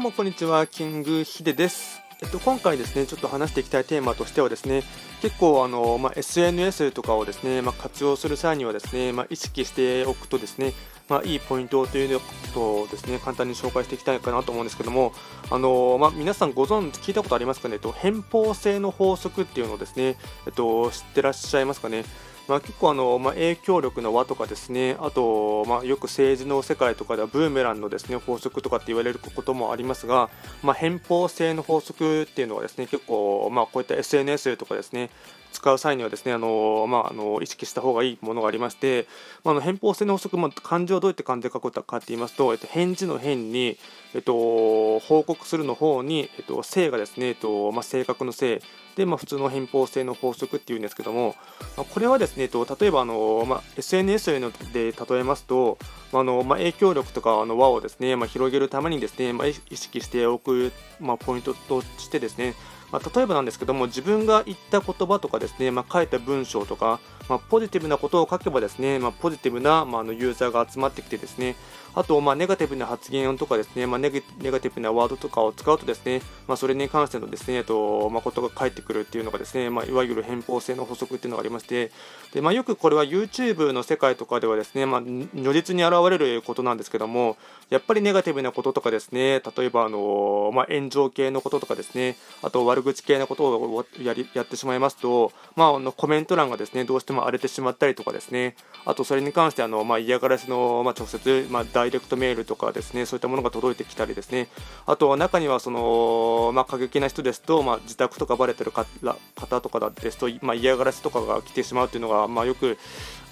[0.00, 2.00] うもこんにちは、キングヒデです。
[2.22, 4.82] えっと、今回ですね、ちょっと話していきたいテーマとしてはですね、
[5.20, 10.72] 結構あの、まあ、SNS とかをですね、まあ、活用する際にはですね、まあ、意識しておくとですね、
[11.10, 15.12] まあ、いいポイントということをですね、簡単に紹介していきたいかなと思うんですけども、
[15.50, 22.06] あのまあ、皆さんご存知、聞いたことありますかね、えっと、偏方性の法則っていうのをですね、えっと、知ってらっしゃいますかね？
[22.50, 30.30] まあ、結構あの、まあ、影響力の輪とかですね、あと、まあ、よく政治の世界とかではブーメランのですね法則とかって言われることもありますが、
[30.64, 35.10] まあ、偏方性の法則っていうのはですね結構、まあ、こういった SNS とかですね
[35.52, 39.06] 使う際にはですねあの、まあ、あの意識した方がいいものがありまして、
[39.44, 43.78] まあ、の偏方性の法則、まあ、漢字をどうやって漢字で書くかって言いますと、えっと、返事の変に、
[44.14, 48.60] えっと、報告するの方に、えっと、性がですね、えっとまあ、性格の性
[48.96, 51.36] で、まあ、普通の偏方性の法則っていうんですけども、
[51.76, 54.40] まあ、これはですね、えっと、例えばあの、まあ、SNS
[54.72, 55.78] で例えますと、
[56.12, 62.54] まあのまあ、影響力とかの輪をですね、まあ、広げるためにですね、まあ、意識しておく、まあ、ポイントとしてですね、
[62.92, 71.54] まあ、例えばなんですけども自分が言った言葉とかですね、まあ、書いた文章とか、まあ、ポジティブなことを書けばですね、ま、ポジティブな、まあ、のユーザーが集まってきてですね
[71.94, 81.90] あと、まあ、ネガティブな発言とかですね、ま、ネガティブなワードとかを使うとですね、ま、それに関してのですね、と、ま、ことが返ってくるっていうのがですね、ま、いわゆる偏方性の補足っていうのがありまして、
[82.32, 87.36] でま、よくこれは YouTube の世界とかではですね、まあ、如実に現れることなんですけども、
[87.70, 104.48] やっぱりネガティブなこととかですね、例えばあの、ま、炎上系のこととかですね、あと悪口系のことをやりやってしまいますと、まあ、あのコメント欄がですね、どうしても荒れてしまったりとかですね、あとそれに関してあの、まあ、嫌がらせの、まあ、直接、まあ、ダイレクトメールとかですね、そういったものが届いてきたりですね、
[104.86, 112.78] あと中にはその、まあ、過激な人ですと、まあ、自宅とかバレてる方とかですと、まあ、嫌がらせとかが来てしまうというのが、まあ、よく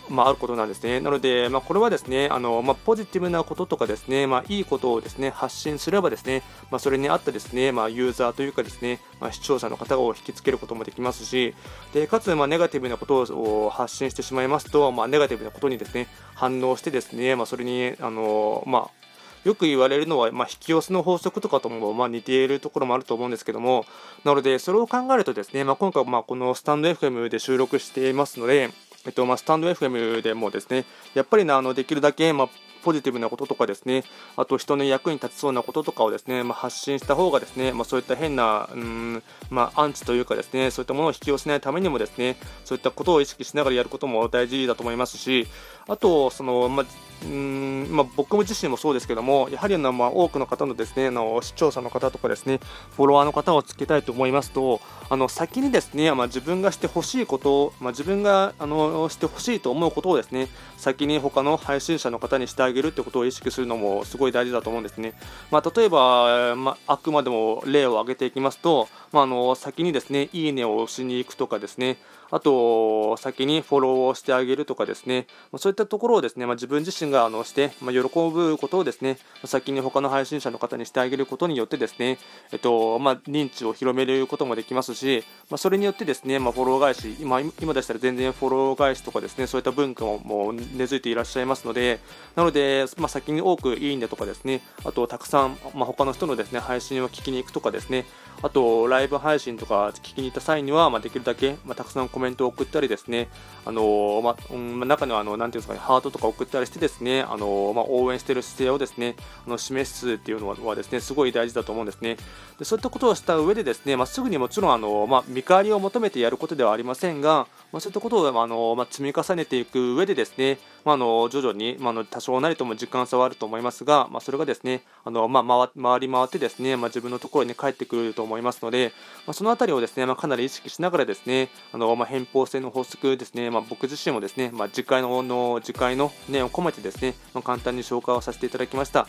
[0.09, 1.01] まあ、あることなんですね。
[1.01, 11.55] なので、まあ、これはですね、あのまあ、ポジティブなこととかですね、まあ、いいことをですね発信すればですね、まあ、それに合ったですね、まあ、ユーザーというかですね、まあ、視聴者の方を引きつけることもできますし、
[11.93, 18.99] でかつ、まあ、ネガティブなことを発信してしまいますと、まあ、ネガティブなことにですね反応してですね、まあ、それにあの、まあ、
[19.45, 23.85] よく言われるのは、まあ、引き寄せの法則とかとも、まあ、似ているところもあると思うんですけども、
[24.25, 28.71] なので、それを考えるとですね、まあ、今回、まあ、このスタンド FM で収録していますので、
[29.09, 32.49] えっとまあ、スタンド FM でもですね、やっぱり、な、あのできるだけ、まあ、
[32.83, 34.05] ポジティブなこととかですね、
[34.37, 45.47] あと人の役に立ちそうなこととかをですね、まあ、発信した方がですね、まあ、そういった変な、うんまあ、アンチというかですね、そういったものを引き寄せないためにもですね、そういったことを意識しながらやることも大事だと思いますし、
[45.87, 46.87] あと、その、まあ、
[47.25, 52.61] うんまあ、僕自身もそうですけども、やはりあの、まあ、多くの方のですねあの視聴者の方とかですね
[52.97, 54.81] フォロワーの方をつけたいと思いますと、
[55.11, 65.15] あの先にですね、まあ、自分がしてほしいことをまあ、自分があのしてほしいと思うことをですね先に他の配信者の方にしてああげるってことを意識するのもすごい大事だと思うんですね。
[65.51, 71.99] まあ、例えば、まあ、あくまでも例を挙げていきますと、まあ、あの先にですねいいねを押しに行くとかですね
[72.31, 75.27] あと先にフォローをしてあげるとかですね。
[75.57, 82.19] そういったところをですね、ま、自分自身があのして、ま、喜ぶことをですね先に他の配信者の方にしてあげることによってですね、
[82.53, 92.01] えっとま、認知を広めることもできますし、ま、それによってですね、ま、フォロー返し今今でしたら全然フォロー返しとかですねそういった文化ももう根付いていらっしゃいますので
[92.37, 98.05] なので、ま、先に多くいいねとかですねあとたくさん、まあ、他の人のですね配信を聞きに行くとかですね
[98.43, 103.29] あとライブ配信とか聞きに行った際には、ま、できるだけ、ま、たくさんココメントを送ったりですね、
[103.65, 109.15] あのー、ま、うん、中にはあのなんていうんですかね、ハートとか送ったりしてですね、あのー、ま、応援している姿勢をですね、
[109.47, 112.17] あの示すっていうのはですね、すごい大事だと思うんですね。
[112.59, 128.93] でそういったことをした上でですね、まあ、すぐにもちろんあの、ま、見返りを求めてやることではありませんが、まあ、そういったことをあの、まあ、積み重ねていく上でですね、まあ、あの徐々に、まあ、の多少なりとも時間差はあると思いますが、まあ、それがですねあの、まあ、回り回ってですね、まあ、自分のところに帰ってくると思いますので、
[129.27, 139.07] まあ、そのあたりをですね、まあ、かなり意識しながらですねあの、まあ、偏方性の法則ですね、まあ、僕自身もですね、まあ、次回のの次回の念を込めてですね、まあ、簡単に紹介をさせていただきました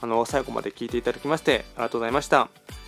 [0.00, 2.81] あの最後まで聞いていただきましてありがとうございました。